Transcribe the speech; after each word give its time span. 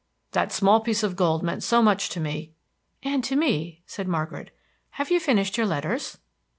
"That 0.31 0.51
small 0.51 0.79
piece 0.79 1.03
of 1.03 1.15
gold 1.15 1.43
meant 1.43 1.61
so 1.61 1.79
much 1.83 2.09
to 2.09 2.19
me." 2.19 2.53
"And 3.03 3.23
to 3.23 3.35
me," 3.35 3.83
said 3.85 4.07
Margaret. 4.07 4.49
"Have 4.97 5.11
you 5.11 5.19
finished 5.19 5.57
your 5.57 5.67
letters?" 5.67 6.17